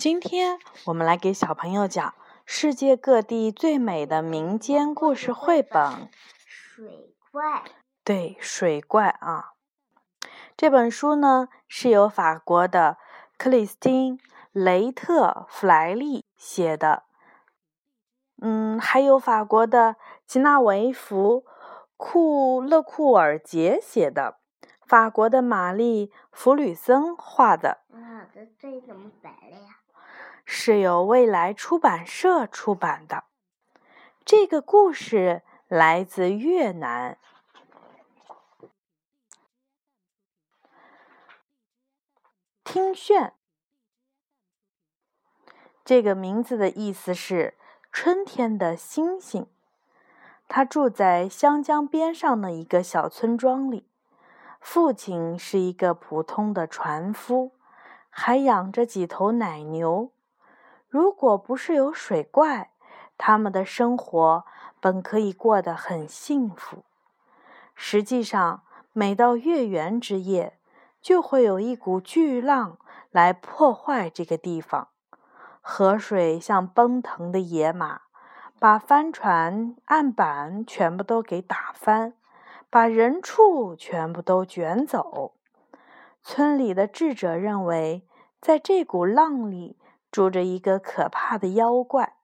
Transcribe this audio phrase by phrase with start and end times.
[0.00, 2.14] 今天我们来给小朋友讲
[2.46, 6.08] 世界各地最美的民间故事绘本。
[6.46, 7.64] 水怪。
[8.02, 9.52] 对，水怪啊。
[10.56, 12.96] 这本书呢是由法国的
[13.36, 14.16] 克里斯汀·
[14.52, 17.02] 雷特弗莱利写的，
[18.40, 19.96] 嗯，还有法国的
[20.26, 21.44] 吉纳维弗
[21.98, 24.38] 库勒库尔杰写的，
[24.86, 27.82] 法国的玛丽弗吕森画的。
[27.92, 29.76] 啊，这这怎么白了呀？
[30.52, 33.22] 是由未来出版社出版的。
[34.24, 37.16] 这个故事来自越南。
[42.64, 43.34] 听炫，
[45.84, 47.56] 这个名字的意思是
[47.92, 49.46] 春天的星星。
[50.48, 53.88] 他住在湘江边上的一个小村庄里，
[54.58, 57.52] 父亲是一个普通的船夫，
[58.10, 60.10] 还养着几头奶牛。
[60.90, 62.72] 如果不是有水怪，
[63.16, 64.44] 他们的生活
[64.80, 66.82] 本可以过得很幸福。
[67.76, 70.58] 实际上，每到月圆之夜，
[71.00, 72.76] 就会有一股巨浪
[73.12, 74.88] 来破坏这个地方，
[75.60, 78.00] 河水像奔腾的野马，
[78.58, 82.14] 把帆船、岸板全部都给打翻，
[82.68, 85.34] 把人畜全部都卷走。
[86.24, 88.04] 村里的智者认为，
[88.40, 89.76] 在这股浪里
[90.10, 92.16] 住着一个可怕的妖怪，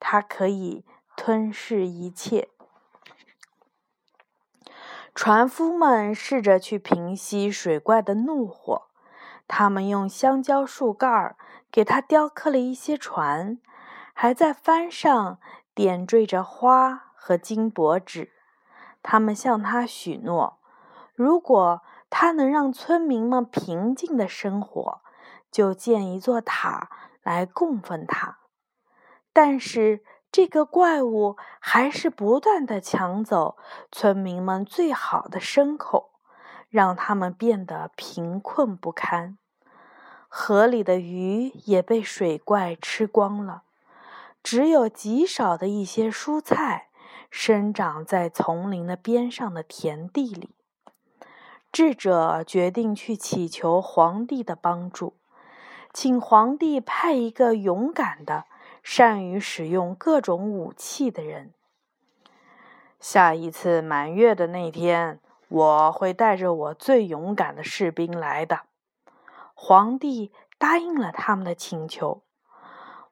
[0.00, 0.84] 它可以
[1.16, 2.48] 吞噬一切。
[5.14, 8.88] 船夫们试着去平息水怪的怒火，
[9.48, 11.36] 他们用香蕉树干儿
[11.72, 13.58] 给他雕刻了一些船，
[14.14, 15.40] 还在帆上
[15.74, 18.32] 点缀着花和金箔纸。
[19.02, 20.58] 他们向他许诺，
[21.14, 25.00] 如果他能让村民们平静的生活，
[25.50, 26.90] 就建一座塔
[27.28, 28.38] 来供奉他。
[29.32, 30.02] 但是。
[30.30, 33.56] 这个怪物还是不断的抢走
[33.90, 36.10] 村民们最好的牲口，
[36.68, 39.38] 让他们变得贫困不堪。
[40.28, 43.62] 河里的鱼也被水怪吃光了，
[44.42, 46.90] 只有极少的一些蔬菜
[47.30, 50.54] 生长在丛林的边上的田地里。
[51.72, 55.17] 智者决定去祈求皇帝的帮助，
[55.92, 58.44] 请皇帝派一个勇敢的。
[58.80, 61.52] 善于使用各种武器的人。
[62.98, 68.60] 下一次满月的那天，我会带着我最勇敢的士兵来的。
[69.52, 72.22] 皇帝答应了他们的请求，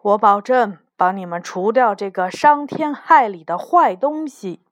[0.00, 4.62] 我保证帮你们除掉这个伤天害理的坏东西。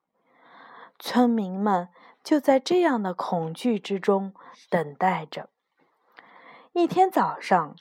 [0.98, 1.90] 村民们
[2.22, 4.32] 就在这样的恐惧之中
[4.70, 5.50] 等待着。
[6.72, 7.76] 一天早上。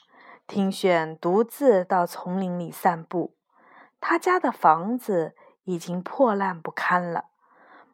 [0.46, 3.34] 听选独自到丛林里散步，
[4.00, 5.34] 他家的房子
[5.64, 7.26] 已经破烂不堪了。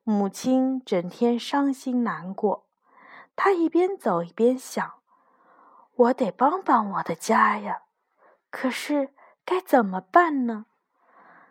[0.02, 2.66] 母亲整天伤心难过，
[3.36, 4.94] 他一边走一边想
[5.94, 7.82] ：“我得帮帮我的家呀，
[8.50, 10.66] 可是该怎么办呢？”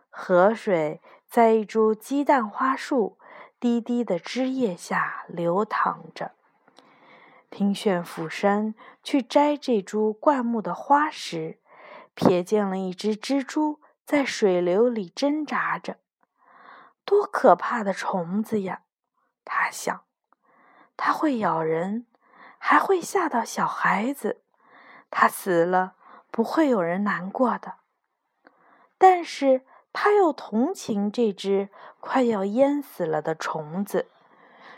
[0.10, 3.18] 河水在一株鸡蛋花树
[3.60, 6.34] 低低的枝叶下流淌着。
[7.50, 11.60] 听炫俯身去摘这株灌木的花时，
[12.16, 15.98] 瞥见了一只蜘蛛在水流里挣扎着。
[17.04, 18.84] 多可怕的虫子呀！
[19.44, 20.04] 他想，
[20.96, 22.06] 它会咬人，
[22.60, 24.44] 还会吓到小孩子。
[25.10, 25.96] 它死了，
[26.30, 27.78] 不会有人难过的。
[29.00, 34.08] 但是他又同情这只快要淹死了的虫子，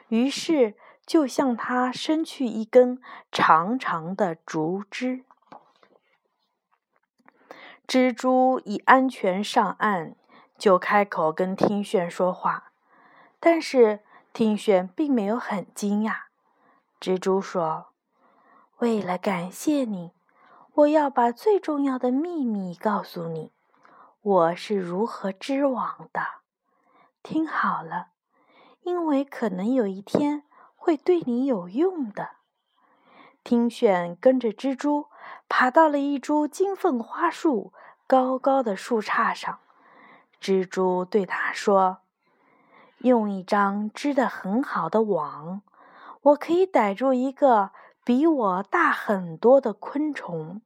[0.08, 0.76] 于是。
[1.12, 3.02] 就向他伸去一根
[3.34, 5.26] 长长的竹枝。
[7.86, 10.16] 蜘蛛已安全上岸，
[10.58, 12.72] 就开口跟听炫说话。
[13.42, 14.00] 但是
[14.32, 16.14] 听炫并没有很惊讶。
[17.02, 17.88] 蜘蛛说
[18.80, 20.14] ：“为了感谢你，
[20.76, 23.52] 我要把最重要的秘密告诉你。
[24.22, 26.22] 我是如何织网的。
[27.22, 28.12] 听好了，
[28.84, 30.44] 因为可能有一天。”
[30.82, 32.30] 会对你有用的。
[33.44, 35.06] 听选跟着蜘蛛
[35.48, 37.72] 爬到了一株金凤花树
[38.08, 39.60] 高高的树杈上。
[40.42, 42.00] 蜘蛛对他说
[42.98, 45.62] ：“用一张织得很好的网，
[46.22, 47.70] 我可以逮住一个
[48.04, 50.64] 比我大很多的昆虫。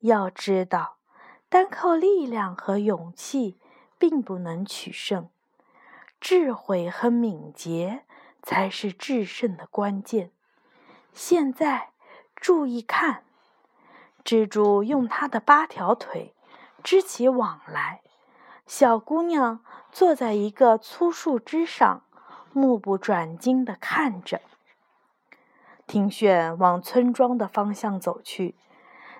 [0.00, 0.96] 要知道，
[1.48, 3.60] 单靠力量和勇气
[3.96, 5.28] 并不能取胜，
[6.20, 8.02] 智慧和敏捷。”
[8.46, 10.30] 才是制胜的关键。
[11.12, 11.88] 现在，
[12.36, 13.24] 注意看，
[14.24, 16.32] 蜘蛛用它的八条腿
[16.84, 18.02] 织起网来。
[18.64, 22.04] 小姑娘坐在一个粗树枝上，
[22.52, 24.40] 目不转睛地看着。
[25.88, 28.54] 听炫往村庄的方向走去，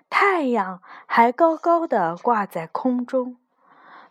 [0.09, 3.37] 太阳还高高的挂在空中。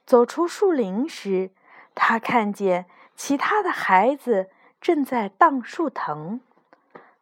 [0.06, 1.52] 走出树林时，
[1.94, 2.86] 他看见
[3.16, 4.50] 其他的孩子
[4.80, 6.42] 正在荡树藤。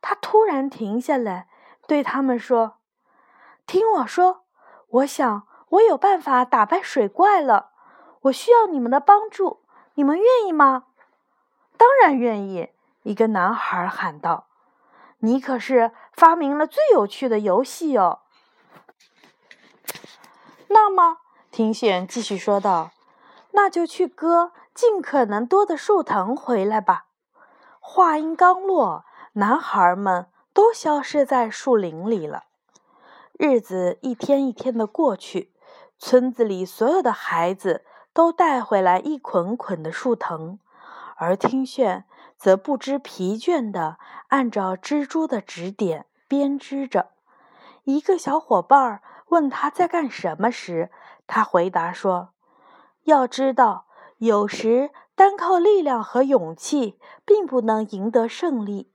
[0.01, 1.47] 他突然停下来，
[1.87, 2.77] 对他们说
[3.65, 4.43] ：“听我说，
[4.87, 7.71] 我想我有办法打败水怪了。
[8.23, 9.61] 我需要你们的帮助，
[9.95, 10.85] 你们愿意吗
[11.77, 12.71] ？”“当然愿意！”
[13.03, 14.47] 一个男孩喊道。
[15.19, 18.19] “你可是发明了最有趣的游戏哦。”
[20.67, 21.19] 那么。
[21.49, 22.91] 听选继续说道
[23.51, 27.05] ：“那就去割尽可能多的树藤回来吧。”
[27.85, 29.03] 话音刚落，
[29.33, 32.45] 男孩们都消失在树林里了。
[33.33, 35.51] 日子一天一天的过去，
[35.99, 37.83] 村子里所有的孩子
[38.13, 40.59] 都带回来一捆捆的树藤，
[41.17, 42.05] 而听炫
[42.37, 43.97] 则不知疲倦地
[44.29, 47.09] 按照蜘蛛的指点编织着。
[47.83, 50.89] 一个小伙伴问他在干什么时，
[51.27, 52.29] 他回答说
[53.03, 53.87] ：“要知道，
[54.25, 58.89] 有时单靠力量和勇气并不能赢得胜利，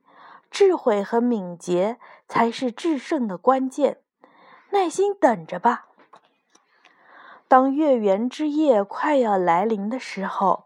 [0.50, 3.98] 智慧和敏捷才是制胜的关键。
[4.70, 5.88] 耐心等着吧。”
[7.46, 10.64] 当月圆之夜快要来临的时候，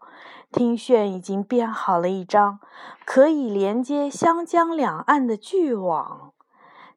[0.49, 2.61] 听炫已经编好了一张
[3.03, 6.31] 可以连接湘江两岸的巨网，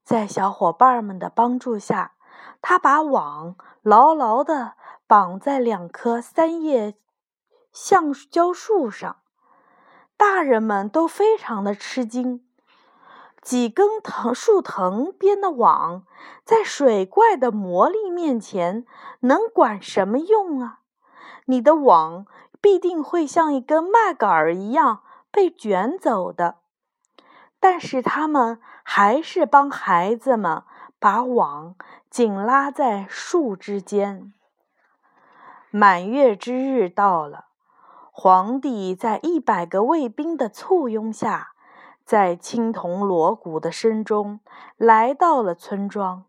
[0.04, 2.12] 在小伙伴们的帮助下。
[2.62, 4.74] 他把网牢牢地
[5.08, 6.94] 绑在两棵三叶
[7.78, 9.18] 橡胶树上，
[10.16, 12.42] 大人们都非常的吃惊。
[13.42, 16.06] 几根藤树藤编的网，
[16.42, 18.86] 在水怪的魔力面前，
[19.20, 20.78] 能管什么用啊？
[21.44, 22.24] 你的网
[22.62, 26.56] 必定会像一根麦秆儿一样被卷走的。
[27.60, 30.62] 但是他们还是帮孩子们
[30.98, 31.74] 把网。
[32.08, 34.32] 紧拉在树之间。
[35.70, 37.48] 满月之日到了，
[38.18, 41.50] 皇帝在一百个卫兵的簇拥下，
[42.02, 44.40] 在青铜锣鼓的声中
[44.78, 46.24] 来到了村庄。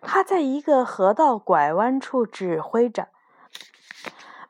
[0.00, 3.06] 他在一个河道拐弯处指挥着，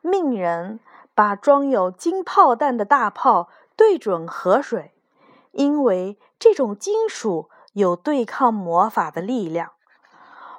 [0.01, 0.79] 命人
[1.13, 4.95] 把装有金炮弹的大炮对准河水，
[5.51, 9.73] 因为这种金属有对抗魔法的力量。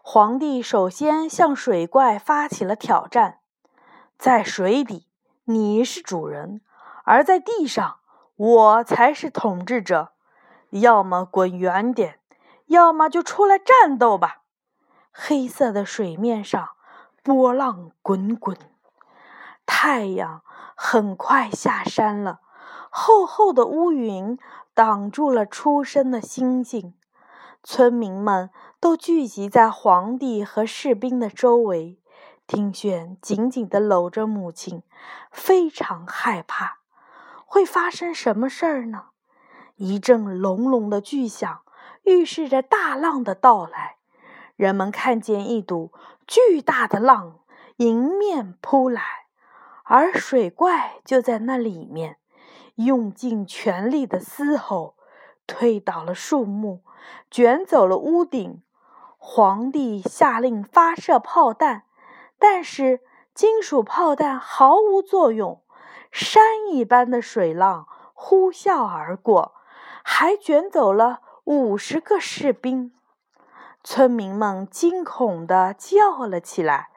[0.00, 3.40] 皇帝首先向水怪发起了挑战，
[4.16, 5.08] 在水底
[5.46, 6.62] 你是主人，
[7.04, 7.98] 而在地上
[8.34, 10.12] 我才是统治者。
[10.70, 12.18] 要么滚远点，
[12.66, 14.38] 要么就出来战斗吧。
[15.12, 16.70] 黑色的水面上
[17.22, 18.56] 波浪滚滚，
[19.66, 20.42] 太阳
[20.74, 22.40] 很快下山了，
[22.88, 24.38] 厚厚的乌云
[24.72, 26.94] 挡住了初升的星星。
[27.62, 28.48] 村民们
[28.80, 32.00] 都聚集在皇帝和士兵的周围，
[32.46, 34.82] 听选紧紧地搂着母亲，
[35.30, 36.78] 非常害怕。
[37.46, 39.06] 会发生什么事儿呢？
[39.76, 41.62] 一阵隆隆的巨响
[42.02, 43.96] 预示着大浪的到来。
[44.56, 45.92] 人们看见一堵
[46.26, 47.40] 巨大的浪
[47.76, 49.02] 迎面扑来，
[49.82, 52.18] 而水怪就在那里面，
[52.76, 54.94] 用尽全力的嘶吼，
[55.46, 56.82] 推倒了树木。
[57.30, 58.62] 卷走了屋顶，
[59.18, 61.82] 皇帝下令发射炮弹，
[62.38, 63.00] 但是
[63.32, 65.62] 金属炮弹毫无作用，
[66.10, 69.54] 山一般的水浪呼啸而过，
[70.02, 72.92] 还卷走了五十个士兵。
[73.82, 76.90] 村民们惊恐地叫了起来，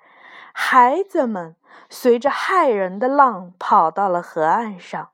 [0.54, 1.56] 孩子们
[1.90, 5.10] 随着骇人的浪跑到了河岸上，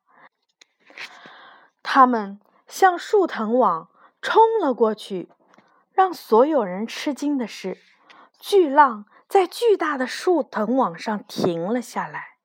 [1.82, 3.90] 他们向树藤网。
[4.26, 5.28] 冲了过去，
[5.92, 7.78] 让所有人吃惊的是，
[8.40, 9.04] 巨浪
[9.34, 12.38] 在巨大的树藤网上停了下来，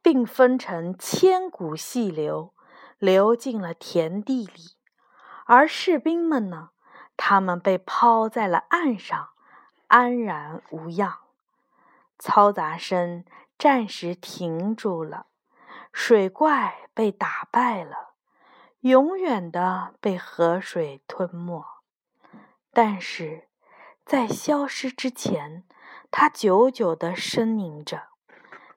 [0.00, 2.54] 并分成千股细流，
[2.96, 4.78] 流进了田地里。
[5.44, 6.70] 而士兵们呢？
[7.14, 9.32] 他们被抛在了岸上，
[9.88, 11.18] 安然无恙。
[12.18, 13.26] 嘈杂声
[13.58, 15.26] 暂时停住了，
[15.92, 18.14] 水怪被打败了。
[18.80, 21.62] 永远的被河水吞没，
[22.72, 23.50] 但是
[24.06, 25.64] 在消失之前，
[26.10, 28.08] 它久久的呻吟着。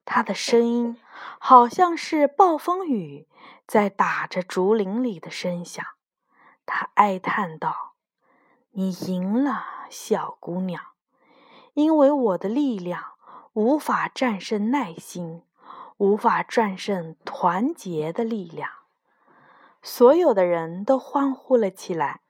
[0.06, 0.98] 它的声音
[1.40, 3.28] 好像是暴风雨
[3.66, 5.86] 在打着竹林里的声响。
[6.66, 7.94] 它哀叹道
[8.72, 10.82] ：“你赢了，小姑娘，
[11.74, 13.14] 因为我的力量
[13.54, 15.44] 无法战胜耐心，
[15.98, 18.70] 无法战胜团结的力量。
[19.82, 22.22] 所有的人都欢呼了起来，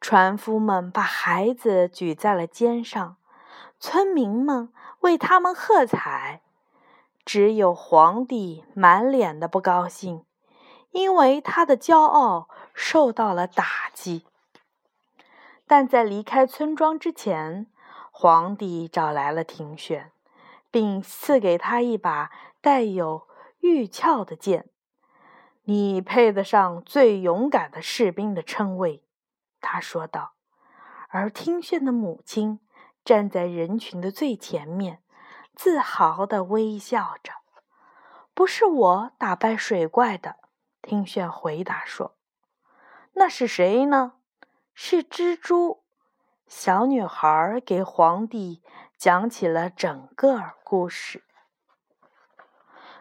[0.00, 3.16] 船夫们把孩子举在了肩上，
[3.80, 6.42] 村民们为他们喝彩。
[7.24, 10.24] 只有皇帝满脸的不高兴，
[10.90, 14.26] 因为他的骄傲受到了打击。
[15.66, 17.66] 但在离开村庄之前，
[18.10, 20.10] 皇帝找来了庭选，
[20.70, 23.28] 并赐给他一把带有
[23.60, 24.68] 玉鞘的剑。
[25.64, 29.04] 你配得上最勇敢的士兵的称谓，
[29.60, 30.32] 他说道。
[31.08, 32.60] 而听炫的母亲
[33.10, 35.02] 站在人群的最前面，
[35.56, 37.32] 自豪地微笑着。
[38.34, 40.36] 不是我打败水怪的，
[40.80, 42.14] 听炫回答说。
[43.14, 44.12] 那是谁呢？
[44.74, 45.82] 是蜘蛛。
[46.46, 48.62] 小女孩给皇帝
[48.96, 51.24] 讲起了整个故事。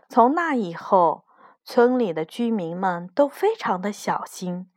[0.08, 1.28] 从那以后。
[1.64, 4.72] 村里的居民们都非常的小心，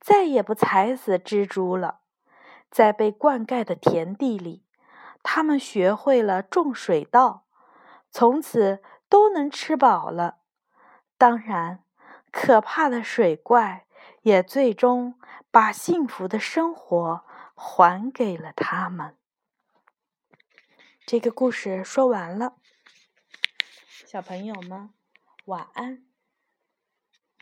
[0.00, 2.00] 再也不踩死蜘蛛了。
[2.70, 4.64] 在被灌溉的田地里，
[5.30, 7.44] 他们学会了种水稻，
[8.10, 10.38] 从此都能吃饱了。
[11.18, 11.84] 当然，
[12.32, 13.86] 可怕的水怪
[14.22, 15.20] 也最终
[15.50, 19.18] 把幸福的生活还给了他们。
[21.04, 22.54] 这个故事说完了，
[24.06, 24.88] 小朋友们，
[25.44, 26.07] 晚安。